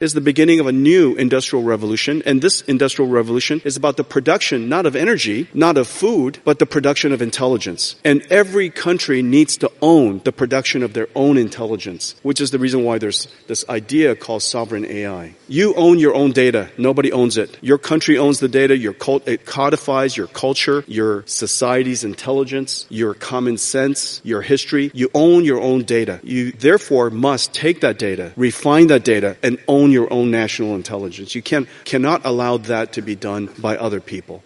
[0.00, 2.22] is the beginning of a new industrial revolution.
[2.24, 6.58] And this industrial revolution is about the production, not of energy, not of food, but
[6.58, 7.96] the production of intelligence.
[8.02, 12.58] And every country needs to own the production of their own intelligence, which is the
[12.58, 15.34] reason why there's this idea called sovereign AI.
[15.48, 16.70] You own your own data.
[16.78, 17.58] Nobody owns it.
[17.60, 18.78] Your country owns the data.
[18.78, 24.90] Your cult, it codifies your culture, your society's intelligence, your common sense, your history.
[24.94, 26.20] You own your own data.
[26.22, 31.34] You therefore must take that data, refine that data, and own your own national intelligence.
[31.34, 34.38] You can, cannot allow that to be done by other people.